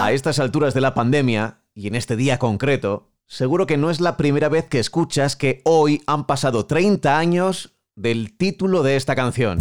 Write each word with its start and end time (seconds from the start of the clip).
A 0.00 0.10
estas 0.12 0.38
alturas 0.38 0.74
de 0.74 0.80
la 0.80 0.94
pandemia, 0.94 1.62
y 1.74 1.88
en 1.88 1.96
este 1.96 2.16
día 2.16 2.38
concreto, 2.38 3.10
seguro 3.26 3.66
que 3.66 3.76
no 3.76 3.90
es 3.90 4.00
la 4.00 4.16
primera 4.16 4.48
vez 4.48 4.68
que 4.68 4.78
escuchas 4.78 5.34
que 5.36 5.62
hoy 5.64 6.02
han 6.06 6.26
pasado 6.26 6.66
30 6.66 7.18
años 7.18 7.74
del 7.96 8.36
título 8.36 8.82
de 8.82 8.96
esta 8.96 9.16
canción. 9.16 9.58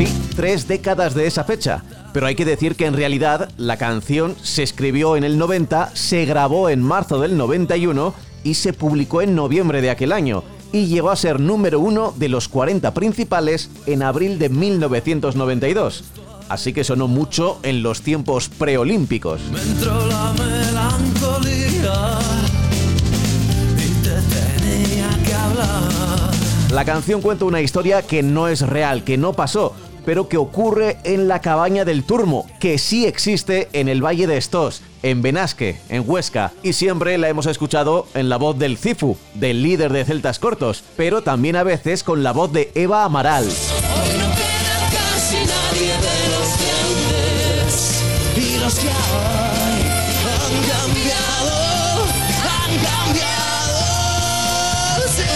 Sí, 0.00 0.06
tres 0.34 0.66
décadas 0.66 1.12
de 1.12 1.26
esa 1.26 1.44
fecha. 1.44 1.84
Pero 2.14 2.26
hay 2.26 2.34
que 2.34 2.46
decir 2.46 2.74
que 2.74 2.86
en 2.86 2.94
realidad 2.94 3.50
la 3.58 3.76
canción 3.76 4.34
se 4.42 4.62
escribió 4.62 5.14
en 5.14 5.24
el 5.24 5.36
90, 5.36 5.94
se 5.94 6.24
grabó 6.24 6.70
en 6.70 6.80
marzo 6.80 7.20
del 7.20 7.36
91 7.36 8.14
y 8.42 8.54
se 8.54 8.72
publicó 8.72 9.20
en 9.20 9.34
noviembre 9.34 9.82
de 9.82 9.90
aquel 9.90 10.12
año. 10.12 10.42
Y 10.72 10.86
llegó 10.86 11.10
a 11.10 11.16
ser 11.16 11.38
número 11.38 11.80
uno 11.80 12.14
de 12.16 12.30
los 12.30 12.48
40 12.48 12.94
principales 12.94 13.68
en 13.84 14.02
abril 14.02 14.38
de 14.38 14.48
1992. 14.48 16.04
Así 16.48 16.72
que 16.72 16.82
sonó 16.82 17.06
mucho 17.06 17.58
en 17.62 17.82
los 17.82 18.00
tiempos 18.00 18.48
preolímpicos. 18.48 19.42
Me 19.52 19.60
entró 19.60 20.06
la 20.06 20.32
melancolía 20.32 22.18
y 23.76 24.02
te 24.02 24.14
tenía 24.34 25.10
que 25.26 25.34
hablar. 25.34 26.30
La 26.72 26.84
canción 26.84 27.20
cuenta 27.20 27.44
una 27.44 27.60
historia 27.60 28.00
que 28.00 28.22
no 28.22 28.48
es 28.48 28.62
real, 28.62 29.02
que 29.02 29.18
no 29.18 29.32
pasó, 29.32 29.74
pero 30.04 30.28
que 30.28 30.36
ocurre 30.36 30.98
en 31.04 31.28
la 31.28 31.40
cabaña 31.40 31.84
del 31.84 32.04
Turmo, 32.04 32.46
que 32.58 32.78
sí 32.78 33.06
existe 33.06 33.68
en 33.72 33.88
el 33.88 34.04
Valle 34.04 34.26
de 34.26 34.36
Estos, 34.36 34.82
en 35.02 35.22
Benasque, 35.22 35.78
en 35.88 36.04
Huesca, 36.06 36.52
y 36.62 36.72
siempre 36.74 37.16
la 37.18 37.28
hemos 37.28 37.46
escuchado 37.46 38.06
en 38.14 38.28
la 38.28 38.36
voz 38.36 38.58
del 38.58 38.76
Cifu, 38.76 39.16
del 39.34 39.62
líder 39.62 39.92
de 39.92 40.04
Celtas 40.04 40.38
Cortos, 40.38 40.84
pero 40.96 41.22
también 41.22 41.56
a 41.56 41.62
veces 41.62 42.02
con 42.04 42.22
la 42.22 42.32
voz 42.32 42.52
de 42.52 42.70
Eva 42.74 43.04
Amaral. 43.04 43.44
Hoy 43.44 44.18
no 44.18 44.28
queda 44.34 44.90
casi 44.92 45.36
nadie 45.36 45.92
de 45.96 46.28
los 46.30 46.58
de 46.58 46.70
antes. 46.86 48.02
Y 48.36 48.58
los 48.58 48.74
que 48.74 48.88
hay 48.88 49.82
han 50.26 50.54
cambiado, 50.68 51.54
han 52.44 52.72
cambiado. 52.84 53.78
Sí. 55.16 55.30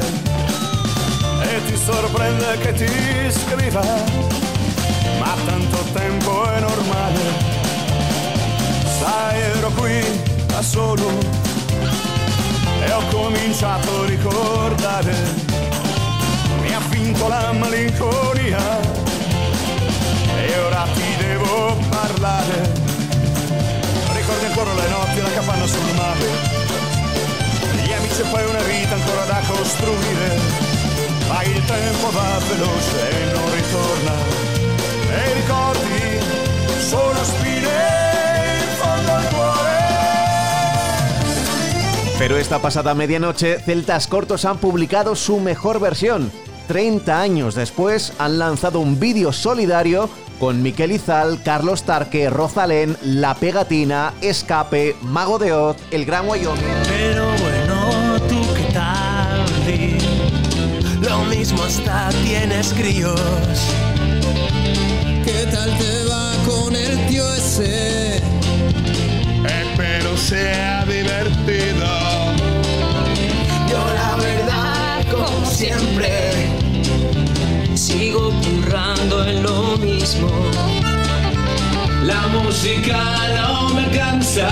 E 1.43 1.65
ti 1.67 1.75
sorprende 1.75 2.57
che 2.61 2.73
ti 2.73 3.31
scriva, 3.31 3.83
ma 5.19 5.35
tanto 5.45 5.77
tempo 5.91 6.45
è 6.45 6.59
normale. 6.61 7.19
Sai, 8.97 9.41
ero 9.57 9.71
qui 9.71 10.01
da 10.47 10.61
solo 10.61 11.44
e 12.85 12.91
ho 12.91 13.01
cominciato 13.09 14.01
a 14.01 14.05
ricordare. 14.05 15.13
Mi 16.61 16.73
ha 16.73 16.79
vinto 16.89 17.27
la 17.27 17.51
malinconia 17.51 18.79
e 20.37 20.59
ora 20.59 20.87
ti 20.93 21.15
devo 21.17 21.77
parlare. 21.89 22.83
Ricordi 24.13 24.45
ancora 24.45 24.73
le 24.73 24.87
notti, 24.89 25.21
la 25.21 25.31
capanna 25.31 25.67
sul 25.67 25.93
mare, 25.95 26.29
gli 27.83 27.91
amici 27.91 28.21
e 28.21 28.25
poi 28.25 28.45
una 28.45 28.61
vita 28.61 28.93
ancora 28.93 29.25
da 29.25 29.41
costruire. 29.47 30.39
Ma 31.27 31.41
il 31.43 31.65
tempo 31.65 32.11
va 32.11 32.39
veloce 32.47 33.09
e 33.09 33.33
non 33.33 33.53
ritorna. 33.53 34.34
Pero 42.27 42.39
esta 42.39 42.57
pasada 42.57 42.95
medianoche, 42.95 43.59
Celtas 43.59 44.07
Cortos 44.07 44.45
han 44.45 44.57
publicado 44.57 45.13
su 45.15 45.39
mejor 45.39 45.79
versión. 45.79 46.31
30 46.67 47.21
años 47.21 47.53
después 47.53 48.13
han 48.17 48.39
lanzado 48.39 48.79
un 48.79 48.99
vídeo 48.99 49.31
solidario 49.31 50.09
con 50.39 50.63
Miquel 50.63 50.91
Izal, 50.91 51.43
Carlos 51.43 51.83
Tarque, 51.83 52.31
Rosalén, 52.31 52.97
La 53.03 53.35
Pegatina, 53.35 54.11
Escape, 54.21 54.95
Mago 55.03 55.37
de 55.37 55.53
Oz, 55.53 55.77
El 55.91 56.03
Gran 56.05 56.27
Wyoming. 56.27 56.63
Pero 56.87 57.25
bueno, 57.25 58.19
tú 58.27 58.41
qué 58.55 58.73
tal, 58.73 59.45
Di? 59.67 61.07
Lo 61.07 61.25
mismo 61.25 61.61
hasta 61.61 62.09
tienes 62.23 62.73
críos. 62.73 63.21
¿Qué 65.23 65.47
tal 65.51 65.77
te 65.77 66.05
va 66.09 66.31
con 66.43 66.75
el 66.75 67.05
tío 67.05 67.31
ese? 67.35 68.15
Espero 69.45 70.17
sea 70.17 70.83
divertido. 70.85 71.04
Música 82.55 83.03
no 83.35 83.69
me 83.73 83.85
cansa, 83.89 84.49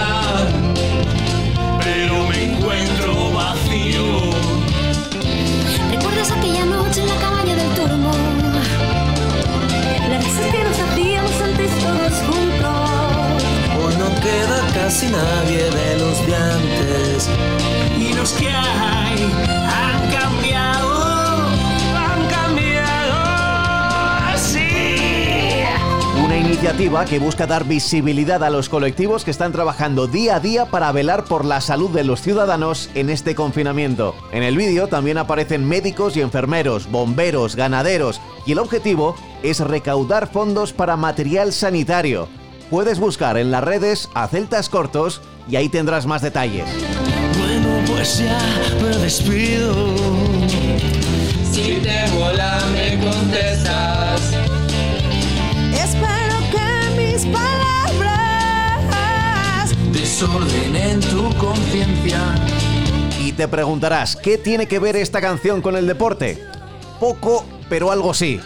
pero 1.82 2.28
me 2.28 2.52
encuentro 2.52 3.32
vacío. 3.32 4.32
¿Recuerdas 5.90 6.32
aquella 6.32 6.66
noche 6.66 7.00
en 7.00 7.08
la 7.08 7.16
cabaña 7.16 7.56
del 7.56 7.70
turmo? 7.76 8.12
Las 10.10 10.22
risas 10.26 10.52
que 10.52 10.64
nos 10.66 10.80
hacíamos 10.80 11.42
antes 11.42 11.72
todos 11.80 12.14
juntos. 12.28 12.90
Hoy 13.80 13.96
no 13.96 14.10
queda 14.20 14.60
casi 14.74 15.08
nadie 15.08 15.64
de 15.72 15.98
los 16.00 16.28
de 16.28 16.36
antes. 16.36 17.30
Y 17.98 18.14
los 18.14 18.34
que 18.34 18.50
hay 18.50 19.63
que 26.78 27.20
busca 27.20 27.48
dar 27.48 27.66
visibilidad 27.66 28.44
a 28.44 28.50
los 28.50 28.68
colectivos 28.68 29.24
que 29.24 29.32
están 29.32 29.52
trabajando 29.52 30.08
día 30.08 30.38
a 30.38 30.40
día 30.40 30.66
para 30.66 30.92
velar 30.92 31.24
por 31.24 31.46
la 31.46 31.62
salud 31.62 31.90
de 31.92 32.04
los 32.04 32.22
ciudadanos 32.22 32.90
en 32.96 33.10
este 33.10 33.36
confinamiento. 33.36 34.16
En 34.32 34.42
el 34.44 34.58
vídeo 34.58 34.88
también 34.88 35.18
aparecen 35.18 35.66
médicos 35.66 36.18
y 36.18 36.22
enfermeros, 36.22 36.90
bomberos, 36.90 37.56
ganaderos 37.56 38.20
y 38.46 38.54
el 38.54 38.60
objetivo 38.60 39.16
es 39.44 39.60
recaudar 39.60 40.32
fondos 40.32 40.74
para 40.74 40.98
material 40.98 41.54
sanitario. 41.54 42.28
Puedes 42.70 43.00
buscar 43.00 43.38
en 43.38 43.52
las 43.52 43.64
redes 43.64 44.10
a 44.14 44.28
Celtas 44.28 44.68
Cortos 44.68 45.22
y 45.48 45.56
ahí 45.58 45.70
tendrás 45.70 46.06
más 46.06 46.22
detalles. 46.22 46.66
Bueno, 47.38 47.84
pues 47.88 48.20
ya 48.20 48.40
me 48.82 48.98
despido. 48.98 49.74
Desorden 60.24 60.76
en 60.78 61.00
tu 61.02 61.30
conciencia. 61.36 62.36
Y 63.20 63.34
te 63.34 63.46
preguntarás, 63.50 64.16
¿qué 64.16 64.38
tiene 64.38 64.68
que 64.68 64.80
ver 64.80 64.96
esta 64.96 65.20
canción 65.20 65.62
con 65.62 65.76
el 65.76 65.86
deporte? 65.86 66.42
Poco, 66.98 67.44
pero 67.68 67.92
algo 67.92 68.14
sí. 68.14 68.40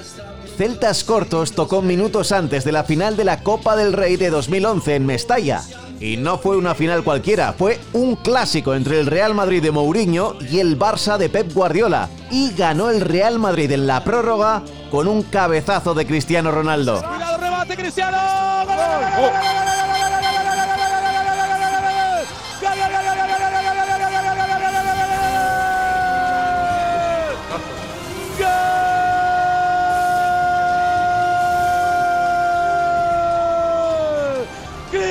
Celtas 0.58 1.04
Cortos 1.04 1.52
tocó 1.52 1.84
minutos 1.84 2.32
antes 2.32 2.64
de 2.64 2.72
la 2.72 2.84
final 2.84 3.16
de 3.16 3.26
la 3.26 3.44
Copa 3.44 3.76
del 3.76 3.94
Rey 3.94 4.16
de 4.16 4.32
2011 4.32 4.96
en 4.96 5.06
Mestalla. 5.06 5.62
Y 6.00 6.18
no 6.18 6.40
fue 6.40 6.58
una 6.58 6.74
final 6.74 7.04
cualquiera, 7.04 7.54
fue 7.54 7.80
un 7.94 8.16
clásico 8.16 8.74
entre 8.74 9.00
el 9.00 9.06
Real 9.06 9.36
Madrid 9.36 9.62
de 9.62 9.70
Mourinho 9.70 10.34
y 10.50 10.58
el 10.58 10.80
Barça 10.80 11.20
de 11.20 11.30
Pep 11.30 11.54
Guardiola. 11.54 12.10
Y 12.32 12.54
ganó 12.56 12.90
el 12.90 13.02
Real 13.02 13.38
Madrid 13.38 13.72
en 13.72 13.86
la 13.86 14.04
prórroga 14.04 14.64
con 14.90 15.08
un 15.08 15.22
cabezazo 15.22 15.94
de 15.94 16.08
Cristiano 16.08 16.50
Ronaldo. 16.52 17.04
Cuidado, 17.04 17.38
remate, 17.38 17.76
Cristiano. 17.76 18.18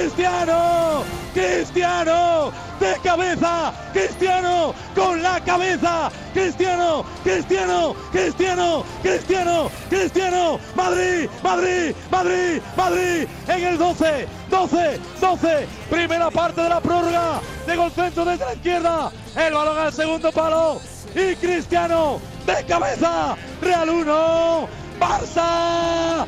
Cristiano, 0.06 1.02
Cristiano, 1.34 2.52
de 2.78 2.94
cabeza, 3.02 3.72
Cristiano, 3.92 4.72
con 4.94 5.20
la 5.20 5.40
cabeza, 5.40 6.12
Cristiano, 6.32 7.04
Cristiano, 7.24 7.92
Cristiano, 8.12 8.84
Cristiano, 9.02 9.68
Cristiano, 9.88 10.60
Madrid, 10.76 11.28
Madrid, 11.42 11.92
Madrid, 12.08 12.62
Madrid, 12.76 13.28
en 13.48 13.64
el 13.64 13.78
12, 13.78 14.28
12, 14.48 15.00
12, 15.20 15.68
primera 15.90 16.30
parte 16.30 16.60
de 16.60 16.68
la 16.68 16.80
prórroga, 16.80 17.40
de 17.66 17.76
gol 17.76 17.90
centro 17.90 18.24
desde 18.24 18.44
la 18.44 18.54
izquierda, 18.54 19.12
el 19.34 19.54
balón 19.54 19.76
al 19.76 19.92
segundo 19.92 20.30
palo, 20.30 20.80
y 21.16 21.34
Cristiano, 21.34 22.20
de 22.46 22.64
cabeza, 22.64 23.36
Real 23.60 23.90
1, 23.90 24.68
Barça. 25.00 26.26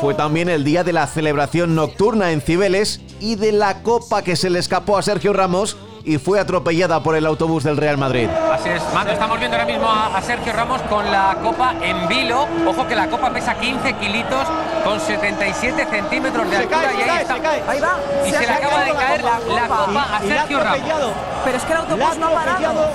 Fue 0.00 0.14
también 0.14 0.48
el 0.48 0.64
día 0.64 0.84
de 0.84 0.92
la 0.92 1.06
celebración 1.06 1.74
nocturna 1.74 2.30
en 2.32 2.40
Cibeles 2.40 3.00
y 3.20 3.36
de 3.36 3.52
la 3.52 3.82
copa 3.82 4.22
que 4.22 4.36
se 4.36 4.50
le 4.50 4.58
escapó 4.58 4.98
a 4.98 5.02
Sergio 5.02 5.32
Ramos 5.32 5.76
y 6.06 6.18
fue 6.18 6.38
atropellada 6.38 7.02
por 7.02 7.16
el 7.16 7.24
autobús 7.24 7.64
del 7.64 7.78
Real 7.78 7.96
Madrid. 7.96 8.28
Así 8.52 8.68
es, 8.68 8.82
Mando, 8.92 9.12
estamos 9.12 9.38
viendo 9.38 9.56
ahora 9.56 9.66
mismo 9.66 9.88
a, 9.88 10.14
a, 10.18 10.20
Sergio 10.20 10.52
Ramos 10.52 10.82
con 10.82 11.10
la 11.10 11.38
copa 11.42 11.74
en 11.82 12.06
vilo. 12.08 12.46
Ojo 12.66 12.86
que 12.86 12.94
la 12.94 13.08
copa 13.08 13.30
pesa 13.32 13.54
15 13.54 13.94
kilitos 13.94 14.46
con 14.84 15.00
77 15.00 15.86
centímetros 15.90 16.44
de 16.50 16.56
Se 16.56 16.62
altura 16.64 16.80
cae, 16.82 16.92
y 16.92 16.96
se 16.96 17.02
ahí 17.02 17.08
cae, 17.08 17.22
está. 17.22 17.34
se 17.36 17.40
cae. 17.40 17.62
Ahí 17.66 17.80
va. 17.80 17.98
Y 18.26 18.30
se, 18.30 18.40
le 18.40 18.46
acaba 18.48 18.84
de 18.84 18.92
caer 18.92 19.24
la, 19.24 19.36
copa. 19.38 19.54
la 19.54 19.66
copa 19.68 20.16
a 20.18 20.24
Y 20.24 20.28
Sergio 20.28 20.58
Ramos. 20.58 20.72
atropellado. 20.78 21.10
Pero 21.44 21.56
es 21.56 21.62
que 21.64 21.72
el 21.72 21.78
autobús 21.78 22.18
no 22.18 22.26
ha 22.26 22.32
parado. 22.34 22.90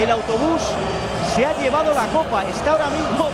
El 0.00 0.10
autobús 0.12 0.62
se 1.34 1.46
ha 1.46 1.58
llevado 1.58 1.92
la 1.94 2.06
copa. 2.06 2.44
Está 2.44 2.70
ahora 2.72 2.90
mismo. 2.90 3.28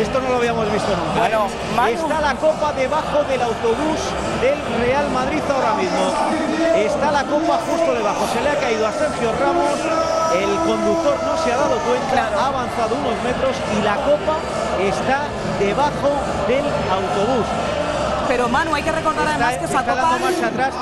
Esto 0.00 0.18
no 0.18 0.30
lo 0.30 0.36
habíamos 0.36 0.72
visto 0.72 0.88
nunca. 0.96 1.20
Bueno, 1.20 1.44
¿eh? 1.44 1.76
Manu. 1.76 1.92
Está 1.92 2.20
la 2.22 2.34
copa 2.34 2.72
debajo 2.72 3.22
del 3.28 3.42
autobús 3.42 4.00
del 4.40 4.56
Real 4.80 5.10
Madrid 5.10 5.42
ahora 5.44 5.74
mismo. 5.74 6.08
Está 6.74 7.12
la 7.12 7.24
copa 7.24 7.60
justo 7.68 7.92
debajo. 7.92 8.26
Se 8.32 8.40
le 8.40 8.48
ha 8.48 8.56
caído 8.56 8.86
a 8.86 8.92
Sergio 8.92 9.30
Ramos. 9.38 9.76
El 10.32 10.56
conductor 10.64 11.16
no 11.20 11.36
se 11.44 11.52
ha 11.52 11.56
dado 11.58 11.76
cuenta. 11.84 12.32
Ha 12.32 12.46
avanzado 12.48 12.96
unos 12.96 13.12
metros 13.22 13.54
y 13.76 13.84
la 13.84 13.96
copa 13.96 14.40
está 14.80 15.28
debajo 15.60 16.10
del 16.48 16.64
autobús. 16.64 17.46
Pero 18.30 18.48
Manu, 18.48 18.72
hay 18.76 18.82
que 18.84 18.92
recordar 18.92 19.26
además 19.26 19.58
que 19.58 19.64
esa 19.64 19.80
está 19.80 19.92
copa. 19.92 20.02
dando 20.10 20.24
marcha 20.26 20.46
atrás. 20.46 20.74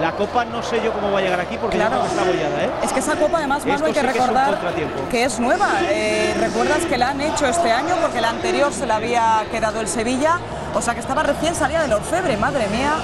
La 0.00 0.12
copa 0.12 0.44
no 0.46 0.62
sé 0.64 0.82
yo 0.82 0.92
cómo 0.92 1.12
va 1.12 1.20
a 1.20 1.22
llegar 1.22 1.38
aquí 1.40 1.56
porque 1.60 1.76
Claro. 1.76 2.04
está 2.04 2.22
abollada, 2.22 2.64
¿eh? 2.64 2.70
Es 2.82 2.92
que 2.92 2.98
esa 2.98 3.14
copa 3.14 3.38
además, 3.38 3.60
Manu, 3.64 3.74
Esto 3.74 3.86
hay 3.86 3.92
que 3.92 4.00
sí 4.00 4.06
que 4.06 4.10
es 4.10 4.18
un 4.18 4.34
recordar 4.34 4.58
que 5.10 5.24
es 5.24 5.38
nueva. 5.38 5.68
Eh, 5.82 6.34
Recuerdas 6.40 6.84
que 6.86 6.98
la 6.98 7.10
han 7.10 7.20
hecho 7.20 7.46
este 7.46 7.70
año 7.70 7.94
porque 8.02 8.20
la 8.20 8.30
anterior 8.30 8.72
se 8.72 8.84
la 8.84 8.96
había 8.96 9.44
quedado 9.52 9.80
el 9.80 9.86
Sevilla. 9.86 10.40
O 10.74 10.82
sea 10.82 10.94
que 10.94 11.00
estaba 11.00 11.22
recién 11.22 11.54
salida 11.54 11.82
del 11.82 11.92
orfebre, 11.92 12.36
madre 12.36 12.66
mía. 12.66 12.94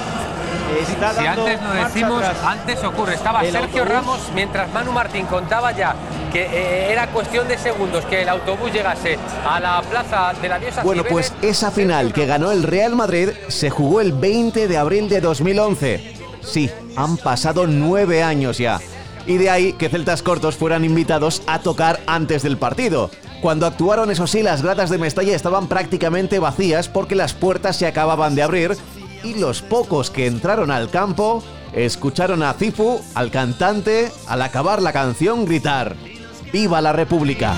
Está 0.81 1.13
Si 1.15 1.25
antes 1.27 1.61
lo 1.63 1.69
marcha 1.69 1.85
decimos, 1.87 2.23
atrás. 2.25 2.37
antes 2.45 2.83
ocurre. 2.85 3.15
Estaba 3.15 3.43
El 3.45 3.53
Sergio 3.53 3.83
autobús. 3.83 3.89
Ramos 4.03 4.21
mientras 4.35 4.73
Manu 4.73 4.91
Martín 4.93 5.27
contaba 5.27 5.71
ya 5.71 5.95
que 6.33 6.43
eh, 6.45 6.93
era 6.93 7.09
cuestión 7.09 7.47
de 7.47 7.59
segundos 7.59 8.05
que 8.07 8.23
el 8.23 8.29
autobús 8.29 8.73
llegase 8.73 9.19
a 9.47 9.61
la 9.61 9.83
plaza 9.83 10.33
de 10.41 10.49
la 10.49 10.59
diosa 10.59 10.83
Bueno, 10.83 11.03
Cibeles. 11.03 11.31
pues 11.31 11.51
esa 11.51 11.71
final 11.71 12.13
que 12.13 12.27
ganó 12.27 12.51
el 12.53 12.63
Real 12.63 12.97
Madrid 12.97 13.29
se 13.49 13.69
jugó 13.71 14.01
el 14.01 14.13
20 14.13 14.67
de 14.67 14.77
abril 14.79 15.09
de 15.09 15.21
2011. 15.21 16.15
Sí, 16.41 16.71
han 16.97 17.19
pasado 17.19 17.67
nueve 17.67 18.23
años 18.23 18.59
ya. 18.59 18.81
Y 19.27 19.37
de 19.37 19.51
ahí 19.51 19.73
que 19.75 19.89
Celtas 19.89 20.23
Cortos 20.23 20.57
fueran 20.57 20.85
invitados 20.85 21.43
a 21.47 21.61
tocar 21.61 22.01
antes 22.07 22.43
del 22.43 22.57
partido. 22.57 23.11
Cuando 23.41 23.67
actuaron, 23.67 24.11
eso 24.11 24.27
sí, 24.27 24.43
las 24.43 24.63
gradas 24.63 24.89
de 24.91 24.99
Mestalla 24.99 25.37
estaban 25.37 25.69
prácticamente 25.69 26.39
vacías 26.39 26.89
porque 26.89 27.15
las 27.15 27.35
puertas 27.35 27.77
se 27.77 27.87
acababan 27.87 28.35
de 28.35 28.43
abrir 28.43 28.77
y 29.23 29.35
los 29.35 29.63
pocos 29.63 30.11
que 30.11 30.27
entraron 30.27 30.71
al 30.71 30.91
campo 30.91 31.45
escucharon 31.73 32.43
a 32.43 32.53
Cifu, 32.55 33.01
al 33.15 33.31
cantante, 33.31 34.11
al 34.27 34.43
acabar 34.43 34.83
la 34.83 34.93
canción, 34.93 35.45
gritar 35.45 35.97
¡Viva 36.53 36.83
la 36.83 36.93
República! 36.93 37.55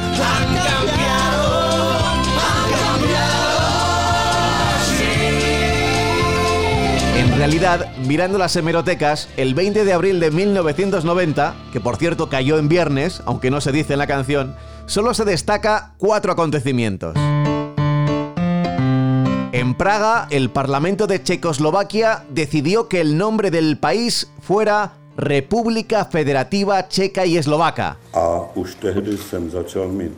En 7.17 7.37
realidad, 7.37 7.93
mirando 8.07 8.39
las 8.39 8.55
hemerotecas, 8.55 9.29
el 9.37 9.55
20 9.55 9.85
de 9.85 9.93
abril 9.93 10.21
de 10.21 10.31
1990, 10.31 11.55
que 11.73 11.81
por 11.81 11.97
cierto 11.97 12.29
cayó 12.29 12.59
en 12.59 12.69
viernes, 12.69 13.21
aunque 13.27 13.51
no 13.51 13.61
se 13.61 13.73
dice 13.73 13.95
en 13.95 13.99
la 13.99 14.07
canción, 14.07 14.55
solo 14.87 15.13
se 15.13 15.25
destaca 15.25 15.95
cuatro 15.99 16.31
acontecimientos. 16.33 17.17
En 19.53 19.75
Praga, 19.75 20.29
el 20.31 20.51
Parlamento 20.51 21.09
de 21.09 21.21
Checoslovaquia 21.21 22.25
decidió 22.31 22.89
que 22.89 23.01
el 23.01 23.19
nombre 23.19 23.51
del 23.51 23.79
país 23.79 24.31
fuera 24.41 24.93
República 25.17 26.05
Federativa 26.07 26.89
Checa 26.89 27.25
y 27.27 27.37
Eslovaca. 27.37 27.99
A 28.55 28.57
už 28.57 28.75
tehdy 28.75 29.17
jsem 29.17 29.51
začal 29.51 29.89
mít 29.89 30.13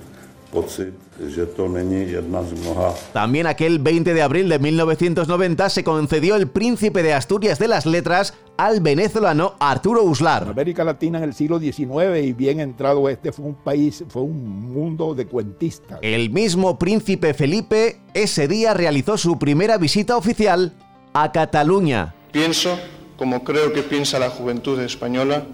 pocit, 0.51 0.95
že 1.27 1.47
to 1.47 1.69
není 1.69 2.11
jedna 2.11 2.43
z 2.43 2.53
mnoha 2.53 2.95
También 3.13 3.47
aquel 3.47 3.79
20 3.79 4.15
de 4.15 4.23
abril 4.23 4.49
de 4.49 4.59
1990 4.59 5.69
se 5.69 5.83
concedió 5.83 6.37
el 6.37 6.47
Príncipe 6.47 7.03
de 7.03 7.15
Asturias 7.15 7.59
de 7.59 7.69
las 7.69 7.87
Letras 7.87 8.35
al 8.57 8.81
venezolano 8.81 9.55
Arturo 9.59 10.03
Uslar. 10.03 10.49
América 10.49 10.85
Latina 10.85 11.19
en 11.19 11.25
el 11.25 11.35
siglo 11.35 11.59
XIX 11.59 12.23
y 12.23 12.33
bien 12.33 12.61
entrado 12.61 13.09
este 13.09 13.33
fue 13.33 13.47
un 13.47 13.55
país, 13.55 14.05
fue 14.09 14.23
un 14.23 14.73
mundo 14.73 15.15
de 15.15 15.27
cuentistas. 15.27 15.99
El 16.03 16.31
mismo 16.31 16.79
príncipe 16.79 17.35
Felipe 17.35 18.01
ese 18.15 18.49
día 18.49 18.75
realizó 18.75 19.19
su 19.19 19.39
primera 19.39 19.79
visita 19.79 20.17
oficial 20.17 20.73
a 21.13 21.33
Cataluña. 21.33 22.15
Pienso, 22.33 22.79
como 23.17 23.43
creo 23.45 23.73
que 23.73 23.83
piensa 23.83 24.19
la 24.19 24.31
juventud 24.31 24.81
española, 24.81 25.45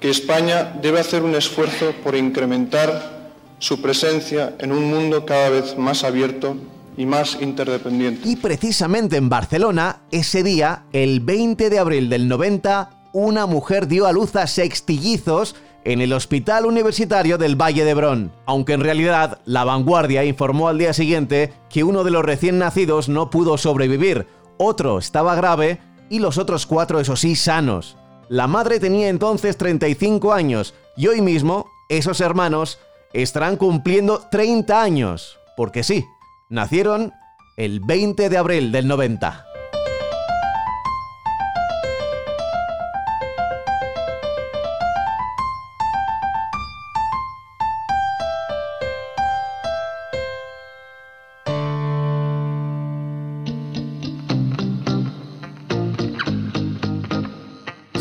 que 0.00 0.10
España 0.10 0.76
debe 0.80 1.00
hacer 1.00 1.22
un 1.22 1.34
esfuerzo 1.34 1.92
por 2.02 2.16
incrementar 2.16 3.30
su 3.58 3.82
presencia 3.82 4.54
en 4.58 4.72
un 4.72 4.90
mundo 4.90 5.26
cada 5.26 5.50
vez 5.50 5.76
más 5.76 6.02
abierto 6.02 6.56
y 6.96 7.04
más 7.04 7.38
interdependiente. 7.40 8.28
Y 8.28 8.36
precisamente 8.36 9.16
en 9.16 9.28
Barcelona, 9.28 10.00
ese 10.10 10.42
día, 10.42 10.84
el 10.92 11.20
20 11.20 11.68
de 11.68 11.78
abril 11.78 12.08
del 12.08 12.28
90, 12.28 12.90
una 13.12 13.46
mujer 13.46 13.86
dio 13.86 14.06
a 14.06 14.12
luz 14.12 14.34
a 14.36 14.46
sextillizos 14.46 15.54
en 15.84 16.00
el 16.00 16.12
Hospital 16.12 16.66
Universitario 16.66 17.38
del 17.38 17.60
Valle 17.60 17.84
de 17.84 17.94
Brón. 17.94 18.32
Aunque 18.46 18.72
en 18.72 18.80
realidad, 18.80 19.40
La 19.44 19.64
Vanguardia 19.64 20.24
informó 20.24 20.68
al 20.68 20.78
día 20.78 20.92
siguiente 20.92 21.52
que 21.68 21.84
uno 21.84 22.04
de 22.04 22.10
los 22.10 22.24
recién 22.24 22.58
nacidos 22.58 23.08
no 23.08 23.30
pudo 23.30 23.58
sobrevivir, 23.58 24.26
otro 24.58 24.98
estaba 24.98 25.34
grave 25.34 25.80
y 26.08 26.18
los 26.18 26.38
otros 26.38 26.66
cuatro, 26.66 27.00
eso 27.00 27.16
sí, 27.16 27.36
sanos. 27.36 27.96
La 28.30 28.46
madre 28.46 28.78
tenía 28.78 29.08
entonces 29.08 29.56
35 29.56 30.32
años 30.32 30.72
y 30.96 31.08
hoy 31.08 31.20
mismo 31.20 31.68
esos 31.88 32.20
hermanos 32.20 32.78
estarán 33.12 33.56
cumpliendo 33.56 34.20
30 34.30 34.80
años. 34.80 35.36
Porque 35.56 35.82
sí, 35.82 36.06
nacieron 36.48 37.12
el 37.56 37.80
20 37.80 38.28
de 38.28 38.38
abril 38.38 38.70
del 38.70 38.86
90. 38.86 39.49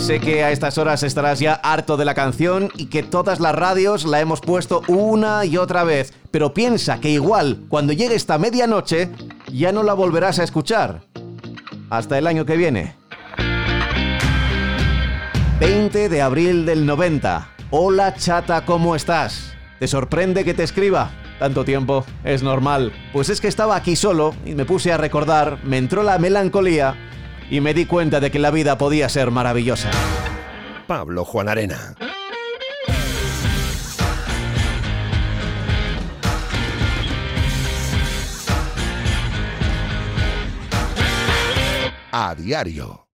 Sé 0.09 0.19
que 0.19 0.43
a 0.43 0.49
estas 0.49 0.79
horas 0.79 1.03
estarás 1.03 1.39
ya 1.39 1.53
harto 1.53 1.95
de 1.95 2.03
la 2.03 2.15
canción 2.15 2.71
y 2.75 2.87
que 2.87 3.03
todas 3.03 3.39
las 3.39 3.53
radios 3.53 4.05
la 4.05 4.19
hemos 4.19 4.41
puesto 4.41 4.81
una 4.87 5.45
y 5.45 5.55
otra 5.55 5.83
vez, 5.83 6.13
pero 6.31 6.51
piensa 6.51 6.99
que 6.99 7.11
igual 7.11 7.65
cuando 7.69 7.93
llegue 7.93 8.15
esta 8.15 8.39
medianoche 8.39 9.11
ya 9.53 9.71
no 9.71 9.83
la 9.83 9.93
volverás 9.93 10.39
a 10.39 10.43
escuchar. 10.43 11.01
Hasta 11.91 12.17
el 12.17 12.25
año 12.25 12.43
que 12.43 12.57
viene. 12.57 12.95
20 15.59 16.09
de 16.09 16.21
abril 16.23 16.65
del 16.65 16.87
90. 16.87 17.47
Hola 17.69 18.15
chata, 18.15 18.65
¿cómo 18.65 18.95
estás? 18.95 19.53
¿Te 19.77 19.87
sorprende 19.87 20.43
que 20.43 20.55
te 20.55 20.63
escriba? 20.63 21.11
Tanto 21.37 21.63
tiempo, 21.63 22.03
es 22.23 22.41
normal. 22.41 22.91
Pues 23.13 23.29
es 23.29 23.39
que 23.39 23.47
estaba 23.47 23.75
aquí 23.75 23.95
solo 23.95 24.33
y 24.43 24.55
me 24.55 24.65
puse 24.65 24.91
a 24.91 24.97
recordar, 24.97 25.59
me 25.63 25.77
entró 25.77 26.01
la 26.01 26.17
melancolía 26.17 26.95
y 27.49 27.61
me 27.61 27.73
di 27.73 27.85
cuenta 27.85 28.19
de 28.19 28.31
que 28.31 28.39
la 28.39 28.51
vida 28.51 28.77
podía 28.77 29.09
ser 29.09 29.31
maravillosa. 29.31 29.89
Pablo 30.87 31.25
Juan 31.25 31.49
Arena. 31.49 31.95
A 42.11 42.35
diario. 42.35 43.08